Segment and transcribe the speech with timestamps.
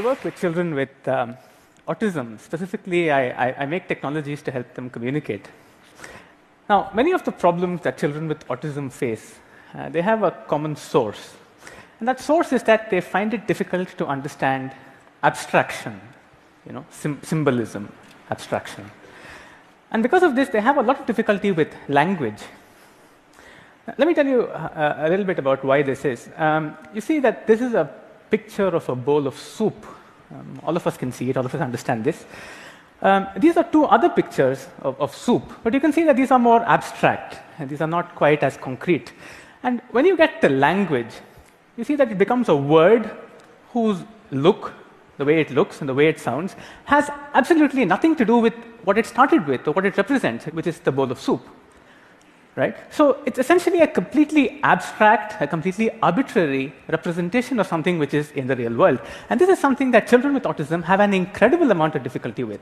[0.00, 1.36] I work with children with um,
[1.86, 2.40] autism.
[2.40, 5.46] Specifically, I, I, I, make technologies to help them communicate.
[6.70, 9.34] Now, many of the problems that children with autism face,
[9.74, 11.34] uh, they have a common source.
[11.98, 14.72] And that source is that they find it difficult to understand
[15.22, 16.00] abstraction,
[16.64, 17.92] you know, symbolism,
[18.30, 18.90] abstraction.
[19.90, 22.40] And because of this, they have a lot of difficulty with language.
[23.98, 26.30] Let me tell you a, a little bit about why this is.
[26.38, 27.99] Um, you see that this is a
[28.30, 29.86] picture of a bowl of soup.
[30.32, 32.24] Um, all of us can see it, all of us understand this.
[33.02, 36.30] Um, these are two other pictures of, of, soup, but you can see that these
[36.30, 39.12] are more abstract, and these are not quite as concrete.
[39.62, 41.12] And when you get the language,
[41.76, 43.10] you see that it becomes a word
[43.72, 44.72] whose look,
[45.16, 48.54] the way it looks and the way it sounds, has absolutely nothing to do with
[48.84, 51.46] what it started with or what it represents, which is the bowl of soup
[52.56, 52.76] right?
[52.92, 58.46] So it's essentially a completely abstract, a completely arbitrary representation of something which is in
[58.46, 59.00] the real world.
[59.28, 62.60] And this is something that children with autism have an incredible amount of difficulty with.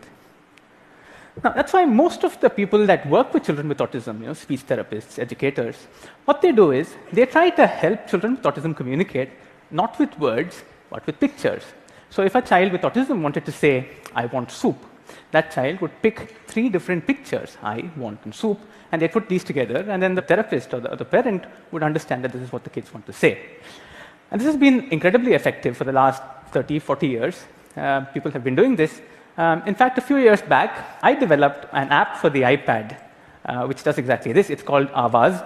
[1.43, 4.33] Now, that's why most of the people that work with children with autism, you know,
[4.33, 5.87] speech therapists, educators,
[6.25, 9.31] what they do is they try to help children with autism communicate
[9.71, 11.63] not with words, but with pictures.
[12.11, 14.79] So if a child with autism wanted to say, I want soup,
[15.31, 18.59] that child would pick three different pictures I want in soup,
[18.91, 21.83] and they put these together, and then the therapist or the, or the, parent would
[21.83, 23.39] understand that this is what the kids want to say.
[24.31, 27.45] And this has been incredibly effective for the last 30, 40 years.
[27.77, 29.01] Uh, people have been doing this.
[29.37, 32.97] Um, in fact, a few years back, I developed an app for the iPad,
[33.45, 34.51] uh, which does exactly this.
[34.51, 35.45] It's called Avaz.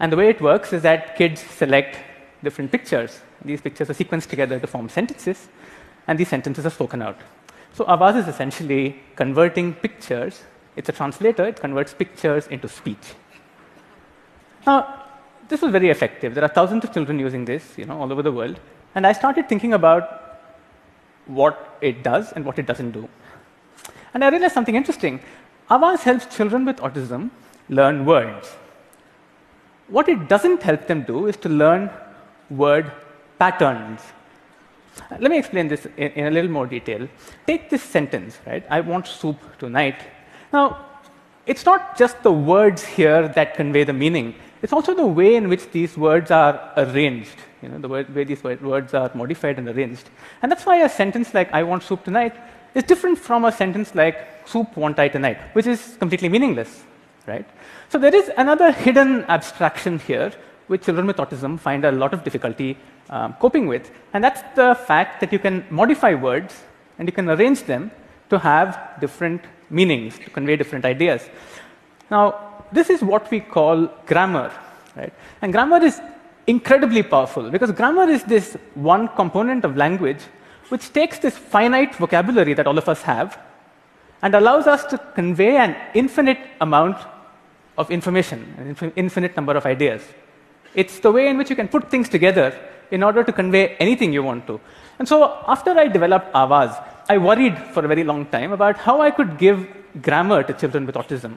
[0.00, 1.98] And the way it works is that kids select
[2.42, 3.20] different pictures.
[3.44, 5.48] These pictures are sequenced together to form sentences,
[6.06, 7.18] and these sentences are spoken out.
[7.76, 10.42] So Avaz is essentially converting pictures.
[10.76, 11.44] It's a translator.
[11.44, 13.14] It converts pictures into speech.
[14.66, 15.02] Now,
[15.48, 16.34] this was very effective.
[16.34, 18.58] There are thousands of children using this, you know, all over the world.
[18.94, 20.38] And I started thinking about
[21.26, 23.06] what it does and what it doesn't do.
[24.14, 25.20] And I realized something interesting.
[25.70, 27.30] Avaz helps children with autism
[27.68, 28.56] learn words.
[29.88, 31.90] What it doesn't help them do is to learn
[32.48, 32.90] word
[33.38, 34.00] patterns,
[35.00, 37.08] Uh, let me explain this in, in, a little more detail.
[37.46, 38.64] Take this sentence, right?
[38.70, 40.02] I want soup tonight.
[40.52, 40.86] Now,
[41.46, 44.34] it's not just the words here that convey the meaning.
[44.62, 48.42] It's also the way in which these words are arranged, you know, the way these
[48.42, 50.08] words are modified and arranged.
[50.42, 52.34] And that's why a sentence like, I want soup tonight,
[52.74, 56.84] is different from a sentence like, soup want I tonight, which is completely meaningless,
[57.26, 57.46] right?
[57.88, 60.32] So there is another hidden abstraction here,
[60.66, 62.76] which children with autism find a lot of difficulty
[63.10, 63.90] um, coping with.
[64.12, 66.54] And that's the fact that you can modify words
[66.98, 67.90] and you can arrange them
[68.30, 71.28] to have different meanings, to convey different ideas.
[72.10, 74.52] Now, this is what we call grammar,
[74.96, 75.12] right?
[75.42, 76.00] And grammar is
[76.46, 80.20] incredibly powerful because grammar is this one component of language
[80.68, 83.38] which takes this finite vocabulary that all of us have
[84.22, 86.96] and allows us to convey an infinite amount
[87.78, 90.02] of information, an infinite number of ideas.
[90.76, 92.48] It's the way in which you can put things together
[92.90, 94.60] in order to convey anything you want to.
[94.98, 99.00] And so after I developed Avaz, I worried for a very long time about how
[99.00, 99.66] I could give
[100.02, 101.36] grammar to children with autism.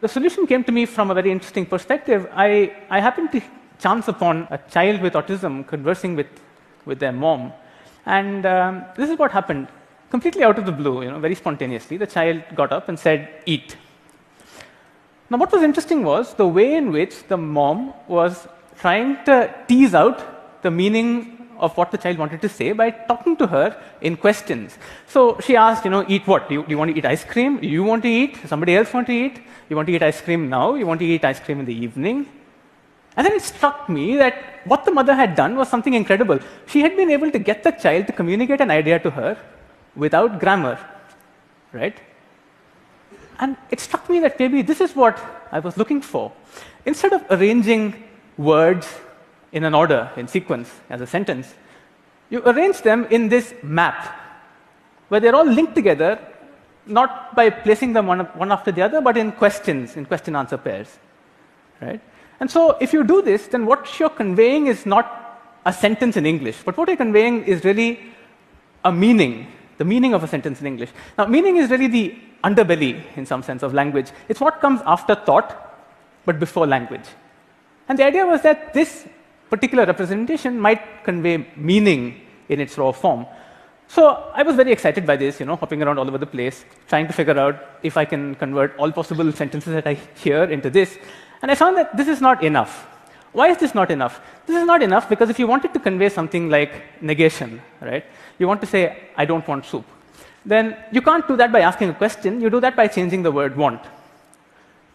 [0.00, 2.28] The solution came to me from a very interesting perspective.
[2.32, 3.42] I, I happened to
[3.80, 6.28] chance upon a child with autism conversing with,
[6.84, 7.52] with their mom.
[8.06, 9.68] And um, this is what happened.
[10.10, 13.42] Completely out of the blue, you know, very spontaneously, the child got up and said,
[13.46, 13.76] eat.
[15.32, 18.46] Now, what was interesting was the way in which the mom was
[18.80, 19.34] trying to
[19.66, 20.18] tease out
[20.60, 24.76] the meaning of what the child wanted to say by talking to her in questions.
[25.06, 26.50] So she asked, you know, eat what?
[26.50, 27.58] Do you, do you, want to eat ice cream?
[27.64, 28.36] You want to eat?
[28.46, 29.40] Somebody else want to eat?
[29.70, 30.74] You want to eat ice cream now?
[30.74, 32.26] You want to eat ice cream in the evening?
[33.16, 34.34] And then it struck me that
[34.66, 36.40] what the mother had done was something incredible.
[36.66, 39.38] She had been able to get the child to communicate an idea to her
[39.96, 40.78] without grammar,
[41.72, 41.96] right?
[43.42, 45.18] And it struck me that maybe this is what
[45.50, 46.30] I was looking for.
[46.86, 48.04] Instead of arranging
[48.38, 48.86] words
[49.50, 51.52] in an order, in sequence, as a sentence,
[52.30, 54.16] you arrange them in this map,
[55.08, 56.20] where they're all linked together,
[56.86, 60.56] not by placing them one, one after the other, but in questions, in question answer
[60.56, 61.00] pairs.
[61.80, 62.00] Right?
[62.38, 66.26] And so, if you do this, then what you're conveying is not a sentence in
[66.26, 67.98] English, but what you're conveying is really
[68.84, 69.48] a meaning,
[69.78, 70.90] the meaning of a sentence in English.
[71.18, 74.10] Now, meaning is really the underbelly, in some sense, of language.
[74.28, 75.56] It's what comes after thought,
[76.24, 77.04] but before language.
[77.88, 79.06] And the idea was that this
[79.50, 83.26] particular representation might convey meaning in its raw form.
[83.88, 86.64] So I was very excited by this, you know, hopping around all over the place,
[86.88, 90.70] trying to figure out if I can convert all possible sentences that I hear into
[90.70, 90.96] this.
[91.42, 92.86] And I found that this is not enough.
[93.32, 94.20] Why is this not enough?
[94.46, 98.04] This is not enough because if you wanted to convey something like negation, right?
[98.38, 99.86] You want to say, I don't want soup.
[100.44, 102.40] Then you can't do that by asking a question.
[102.40, 103.80] You do that by changing the word want.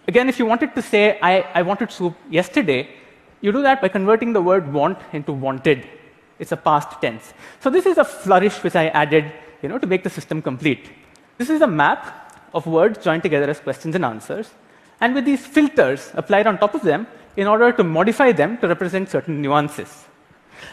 [0.08, 2.90] Again, if you wanted to say, I, I wanted soup yesterday,
[3.42, 5.88] you do that by converting the word want into wanted.
[6.40, 7.34] It's a past tense.
[7.60, 10.90] So this is a flourish which I added you know, to make the system complete.
[11.38, 14.50] This is a map of words joined together as questions and answers.
[15.00, 18.68] And with these filters applied on top of them, in order to modify them to
[18.68, 20.06] represent certain nuances.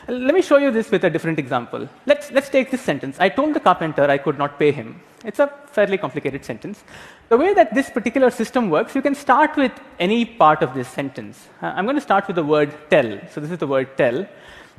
[0.09, 1.89] Let me show you this with a different example.
[2.07, 3.17] Let's, let's take this sentence.
[3.19, 5.01] I told the carpenter I could not pay him.
[5.25, 6.85] It's a fairly complicated sentence.
[7.29, 10.89] The way that this particular system works, you can start with any part of this
[10.89, 11.49] sentence.
[11.63, 13.19] Uh, I'm going to start with the word tell.
[13.31, 14.27] So this is the word tell.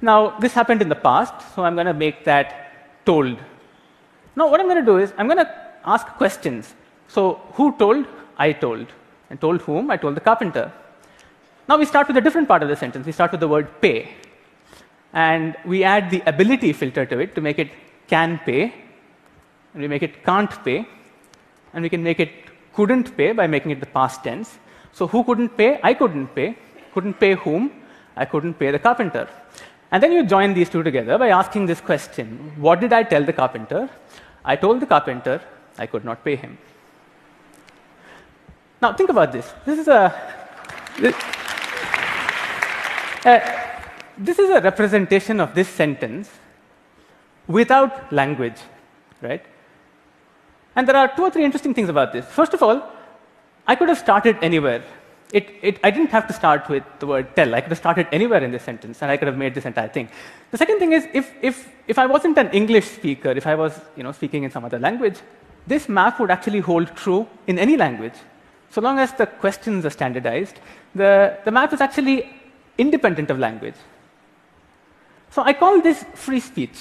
[0.01, 3.37] Now, this happened in the past, so I'm going to make that told.
[4.35, 5.51] Now, what I'm going to do is I'm going to
[5.85, 6.75] ask questions.
[7.07, 8.05] So, who told?
[8.37, 8.87] I told.
[9.29, 9.89] And told whom?
[9.89, 10.71] I told the carpenter.
[11.67, 13.05] Now we start with a different part of the sentence.
[13.05, 14.09] We start with the word pay.
[15.15, 17.71] And we add the ability filter to it to make it
[18.07, 18.73] can pay.
[19.73, 20.85] And we make it can't pay.
[21.73, 22.31] And we can make it
[22.73, 24.59] couldn't pay by making it the past tense.
[24.91, 25.79] So who couldn't pay?
[25.81, 26.57] I couldn't pay.
[26.93, 27.71] Couldn't pay whom?
[28.17, 29.27] I couldn't pay the carpenter.
[29.91, 33.23] And then you join these two together by asking this question What did I tell
[33.23, 33.89] the carpenter?
[34.43, 35.41] I told the carpenter
[35.77, 36.57] I could not pay him.
[38.81, 39.53] Now think about this.
[39.65, 40.01] This is a.
[40.99, 41.15] This,
[43.25, 43.64] uh,
[44.17, 46.29] this is a representation of this sentence
[47.47, 48.59] without language,
[49.21, 49.43] right?
[50.75, 52.25] And there are two or three interesting things about this.
[52.25, 52.83] First of all,
[53.67, 54.83] I could have started anywhere.
[55.33, 57.55] It, it, I didn't have to start with the word tell.
[57.55, 59.87] I could have started anywhere in this sentence, and I could have made this entire
[59.87, 60.09] thing.
[60.51, 63.79] The second thing is, if, if, if I wasn't an English speaker, if I was
[63.95, 65.17] you know, speaking in some other language,
[65.67, 68.13] this map would actually hold true in any language.
[68.69, 70.59] So long as the questions are standardized,
[70.93, 72.29] the, the map is actually
[72.77, 73.75] independent of language.
[75.35, 76.77] So I call this free speech.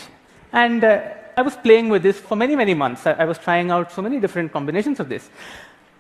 [0.52, 1.00] And uh,
[1.36, 3.04] I was playing with this for many, many months.
[3.04, 5.28] I, I, was trying out so many different combinations of this.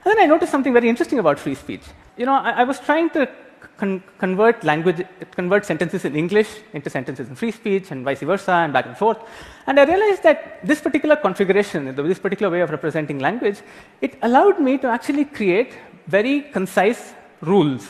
[0.04, 1.82] And then I noticed something very interesting about free speech.
[2.16, 3.28] You know, I, I was trying to
[3.76, 8.52] con convert language, convert sentences in English into sentences in free speech and vice versa
[8.52, 9.18] and back and forth.
[9.66, 13.58] And I realized that this particular configuration, this particular way of representing language,
[14.00, 15.72] it allowed me to actually create
[16.06, 17.88] very concise rules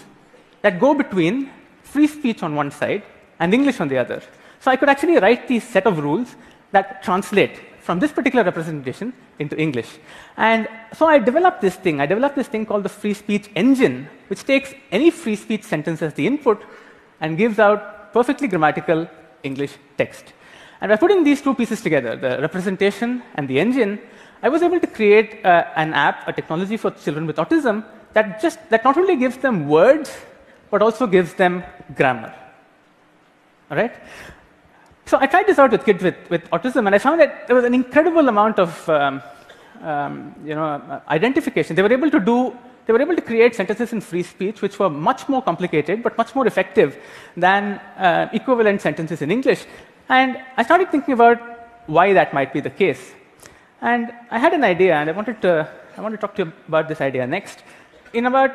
[0.62, 1.50] that go between
[1.82, 3.02] free speech on one side
[3.38, 4.22] and English on the other.
[4.64, 6.36] So I could actually write these set of rules
[6.72, 9.98] that translate from this particular representation into English.
[10.38, 12.00] And so I developed this thing.
[12.00, 16.00] I developed this thing called the free speech engine, which takes any free speech sentence
[16.00, 16.64] as the input
[17.20, 19.06] and gives out perfectly grammatical
[19.42, 20.32] English text.
[20.80, 24.00] And by putting these two pieces together, the representation and the engine,
[24.42, 27.84] I was able to create uh, an app, a technology for children with autism
[28.14, 30.10] that just that not only gives them words
[30.70, 31.62] but also gives them
[31.94, 32.32] grammar.
[33.70, 33.94] All right?
[35.06, 37.56] So I tried this out with kids with, with autism, and I found that there
[37.56, 39.22] was an incredible amount of um,
[39.82, 41.76] um, you know, identification.
[41.76, 42.56] They were able to do,
[42.86, 46.16] they were able to create sentences in free speech which were much more complicated but
[46.16, 46.98] much more effective
[47.36, 49.64] than uh, equivalent sentences in English.
[50.08, 51.38] And I started thinking about
[51.86, 53.12] why that might be the case.
[53.80, 56.52] And I had an idea, and I wanted to, I want to talk to you
[56.68, 57.62] about this idea next.
[58.14, 58.50] In about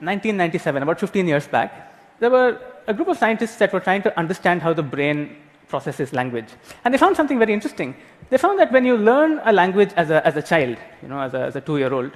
[0.00, 4.18] 1997, about 15 years back, there were a group of scientists that were trying to
[4.18, 5.36] understand how the brain
[5.70, 6.48] processes language.
[6.84, 7.94] And they found something very interesting.
[8.28, 11.20] They found that when you learn a language as a, as a child, you know,
[11.20, 12.12] as a, as a two-year-old,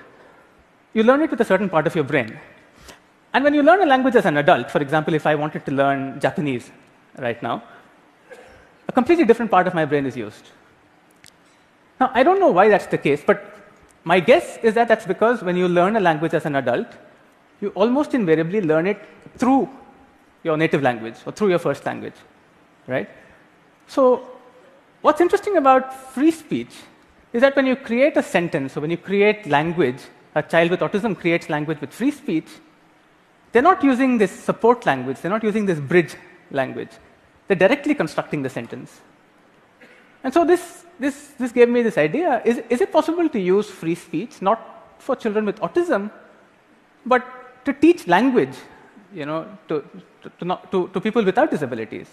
[0.92, 2.38] you learn it with a certain part of your brain.
[3.32, 5.72] And when you learn a language as an adult, for example, if I wanted to
[5.72, 6.70] learn Japanese
[7.18, 7.62] right now,
[8.88, 10.44] a completely different part of my brain is used.
[12.00, 13.54] Now, I don't know why that's the case, but
[14.04, 16.86] my guess is that that's because when you learn a language as an adult,
[17.60, 19.00] you almost invariably learn it
[19.38, 19.68] through
[20.42, 22.14] your native language or through your first language,
[22.86, 23.08] right?
[23.86, 24.26] So,
[25.02, 26.74] what's interesting about free speech
[27.32, 29.98] is that when you create a sentence or when you create language,
[30.34, 32.48] a child with autism creates language with free speech,
[33.52, 36.16] they're not using this support language, they're not using this bridge
[36.50, 36.90] language.
[37.46, 39.00] They're directly constructing the sentence.
[40.22, 43.70] And so this, this, this gave me this idea is, is it possible to use
[43.70, 46.10] free speech, not for children with autism,
[47.04, 47.24] but
[47.64, 48.56] to teach language
[49.14, 49.84] you know, to,
[50.22, 52.08] to, to, not, to, to people without disabilities.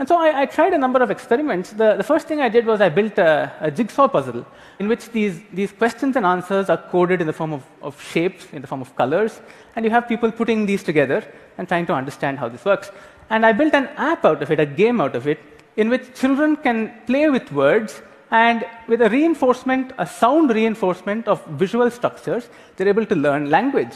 [0.00, 1.72] And so I, I, tried a number of experiments.
[1.72, 4.46] The, the, first thing I did was I built a, a, jigsaw puzzle
[4.78, 8.46] in which these, these questions and answers are coded in the form of, of, shapes,
[8.54, 9.42] in the form of colors,
[9.76, 11.22] and you have people putting these together
[11.58, 12.90] and trying to understand how this works.
[13.28, 15.38] And I built an app out of it, a game out of it,
[15.76, 21.44] in which children can play with words and with a reinforcement, a sound reinforcement of
[21.44, 23.92] visual structures, they're able to learn language.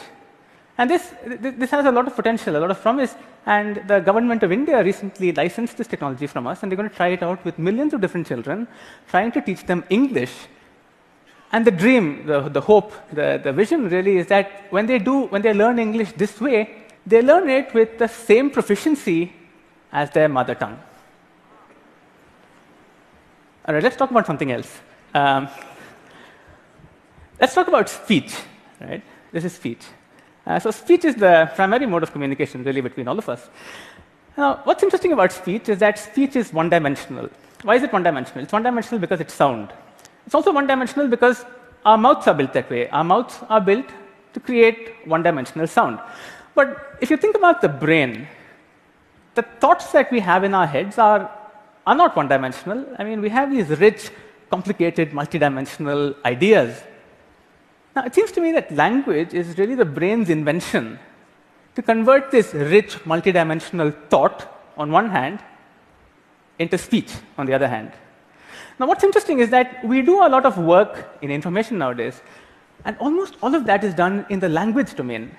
[0.76, 3.14] And this, this has a lot of potential, a lot of promise.
[3.46, 6.96] And the government of India recently licensed this technology from us, and they're going to
[6.96, 8.66] try it out with millions of different children,
[9.08, 10.32] trying to teach them English.
[11.52, 15.26] And the dream, the, the hope, the, the vision really is that when they do,
[15.26, 19.32] when they learn English this way, they learn it with the same proficiency
[19.92, 20.80] as their mother tongue.
[23.66, 24.80] All right, let's talk about something else.
[25.14, 25.48] Um,
[27.40, 28.34] let's talk about speech,
[28.80, 29.02] right?
[29.30, 29.84] This is speech.
[30.46, 33.48] Uh, so speech is the primary mode of communication, really, between all of us.
[34.36, 37.30] Now, what's interesting about speech is that speech is one-dimensional.
[37.62, 38.42] Why is it one-dimensional?
[38.42, 39.72] It's one-dimensional because it's sound.
[40.26, 41.44] It's also one-dimensional because
[41.84, 42.88] our mouths are built that way.
[42.90, 43.86] Our mouths are built
[44.34, 45.98] to create one-dimensional sound.
[46.54, 48.26] But if you think about the brain,
[49.34, 51.30] the thoughts that we have in our heads are,
[51.86, 52.86] are not one-dimensional.
[52.98, 54.10] I mean, we have these rich,
[54.50, 56.82] complicated, multidimensional ideas
[57.96, 60.98] now, it seems to me that language is really the brain's invention
[61.74, 65.40] to convert this rich, multidimensional thought on one hand
[66.58, 67.92] into speech on the other hand.
[68.78, 72.20] Now, what's interesting is that we do a lot of work in information nowadays,
[72.84, 75.30] and almost all of that is done in the language domain,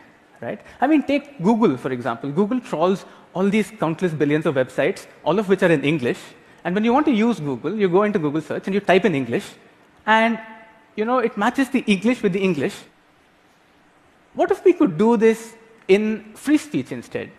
[0.41, 0.61] right?
[0.79, 2.31] I mean, take Google, for example.
[2.31, 6.19] Google trawls all these countless billions of websites, all of which are in English.
[6.63, 9.05] And when you want to use Google, you go into Google search and you type
[9.05, 9.45] in English,
[10.05, 10.39] and
[10.95, 12.75] you know, it matches the English with the English.
[14.33, 15.55] What if we could do this
[15.87, 17.31] in free speech instead?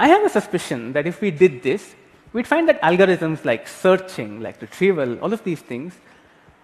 [0.00, 1.94] I have a suspicion that if we did this,
[2.32, 5.94] we'd find that algorithms like searching, like retrieval, all of these things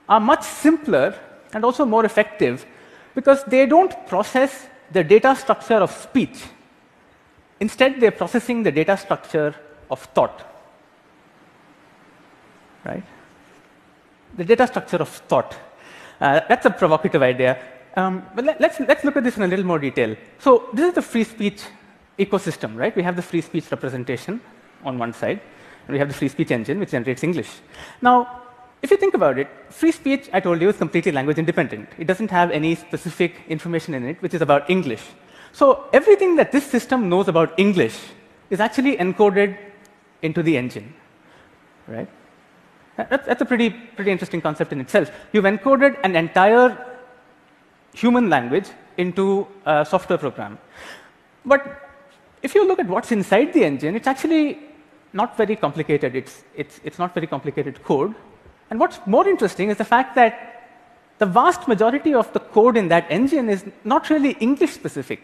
[0.09, 1.19] are much simpler
[1.53, 2.67] and also more effective
[3.15, 6.45] because they don't process the data structure of speech.
[7.61, 9.55] Instead, they're processing the data structure
[9.91, 10.45] of thought.
[12.85, 13.05] Right?
[14.37, 15.57] The data structure of thought.
[16.21, 17.59] Uh, that's a provocative idea.
[17.97, 20.17] Um, but let, us let's, let's look at this in a little more detail.
[20.39, 21.63] So this is the free speech
[22.19, 22.95] ecosystem, right?
[22.95, 24.41] We have the free speech representation
[24.85, 25.41] on one side,
[25.87, 27.51] and we have the free speech engine, which generates English.
[28.03, 28.43] Now,
[28.83, 31.89] if you think about it, free speech, I told you, is completely language independent.
[31.99, 35.03] It doesn't have any specific information in it, which is about English.
[35.53, 37.99] So everything that this system knows about English
[38.51, 39.57] is actually encoded
[40.21, 40.93] into the engine,
[41.87, 42.09] right?
[42.97, 45.11] That's, that's a pretty, pretty interesting concept in itself.
[45.33, 46.77] You've encoded an entire
[47.93, 50.59] human language into a software program.
[51.45, 51.91] But
[52.43, 54.59] if you look at what's inside the engine, it's actually
[55.13, 56.15] not very complicated.
[56.15, 58.15] It's, it's, it's not very complicated code.
[58.71, 60.51] And what's more interesting is the fact that
[61.19, 65.23] the vast majority of the code in that engine is not really English specific.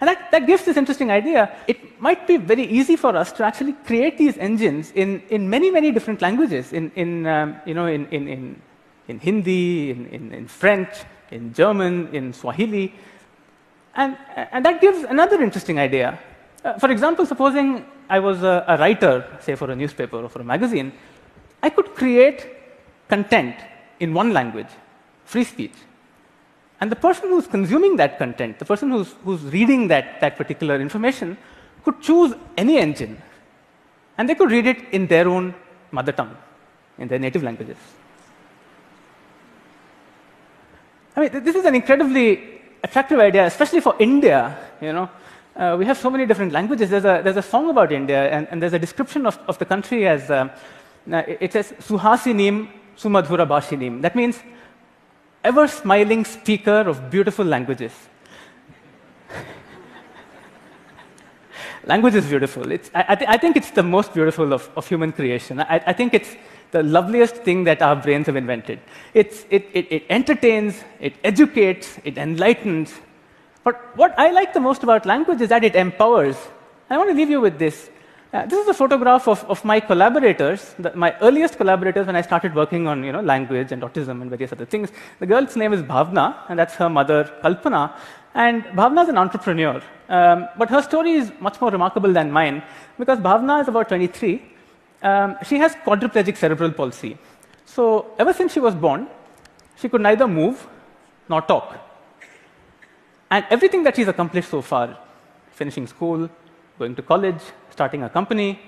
[0.00, 1.50] And that, that gives this interesting idea.
[1.66, 5.70] It might be very easy for us to actually create these engines in, in many,
[5.70, 8.62] many different languages, in, in, um, you know, in, in, in,
[9.08, 10.90] in Hindi, in, in, in French,
[11.30, 12.94] in German, in Swahili.
[13.96, 16.18] And, and that gives another interesting idea.
[16.64, 20.40] Uh, for example, supposing I was a, a writer, say for a newspaper or for
[20.40, 20.92] a magazine,
[21.60, 22.46] I could create
[23.08, 23.56] content
[23.98, 24.68] in one language,
[25.24, 25.74] free speech.
[26.80, 30.80] And the person who's consuming that content, the person who's, who's reading that, that particular
[30.80, 31.36] information,
[31.84, 33.20] could choose any engine.
[34.16, 35.54] And they could read it in their own
[35.90, 36.36] mother tongue,
[36.98, 37.76] in their native languages.
[41.16, 44.56] I mean, this is an incredibly attractive idea, especially for India.
[44.80, 45.10] You know,
[45.56, 46.90] uh, we have so many different languages.
[46.90, 49.64] There's a, there's a song about India, and, and there's a description of, of the
[49.64, 50.50] country as um,
[51.12, 54.02] uh, it says Suhasinim Sumadhura Bashinim.
[54.02, 54.38] That means
[55.44, 57.92] ever smiling speaker of beautiful languages.
[61.88, 62.70] Language is beautiful.
[62.70, 65.60] It's, I, I, th I, think it's the most beautiful of, of human creation.
[65.60, 66.36] I, I, think it's
[66.70, 68.78] the loveliest thing that our brains have invented.
[69.14, 72.92] It, it, it entertains, it educates, it enlightens.
[73.64, 76.36] But what I like the most about language is that it empowers.
[76.90, 77.88] I want to leave you with this.
[78.30, 82.20] Uh, this is a photograph of, of my collaborators, the, my earliest collaborators when I
[82.20, 84.90] started working on you know, language and autism and various other things.
[85.18, 87.94] The girl's name is Bhavna, and that's her mother, Kalpana.
[88.34, 89.80] And Bhavna is an entrepreneur.
[90.10, 92.62] Um, but her story is much more remarkable than mine
[92.98, 94.42] because Bhavna is about 23.
[95.02, 97.16] Um, she has quadriplegic cerebral palsy.
[97.64, 99.08] So ever since she was born,
[99.76, 100.66] she could neither move
[101.30, 101.78] nor talk.
[103.30, 104.98] And everything that she's accomplished so far,
[105.50, 106.28] finishing school,
[106.78, 107.40] going to college,
[107.78, 108.60] starting a company,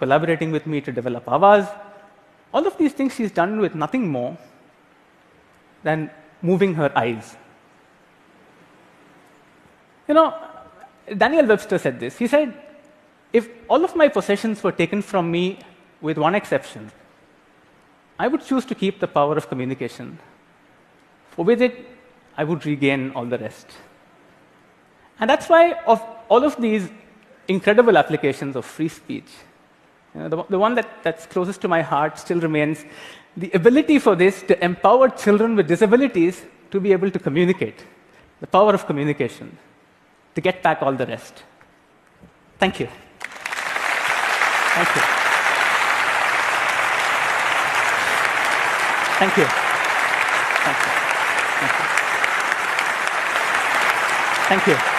[0.00, 1.64] collaborating with me to develop Avaz.
[2.52, 4.36] All of these things she's done with nothing more
[5.84, 6.10] than
[6.42, 7.36] moving her eyes.
[10.08, 10.34] You know,
[11.16, 12.18] Daniel Webster said this.
[12.18, 12.54] He said,
[13.32, 15.58] if all of my possessions were taken from me
[16.00, 16.90] with one exception,
[18.18, 20.18] I would choose to keep the power of communication.
[21.30, 21.74] For with it,
[22.36, 23.66] I would regain all the rest.
[25.20, 26.88] And that's why, of all of these
[27.48, 29.28] incredible applications of free speech.
[30.14, 32.84] You know, the, the one that, that's closest to my heart still remains
[33.36, 37.84] the ability for this to empower children with disabilities to be able to communicate,
[38.40, 39.56] the power of communication,
[40.34, 41.42] to get back all the rest.
[42.58, 42.88] Thank you.
[44.76, 45.02] Thank you.
[49.18, 49.44] Thank you.
[50.64, 50.90] Thank you.
[51.60, 51.86] Thank you.
[54.48, 54.95] Thank you.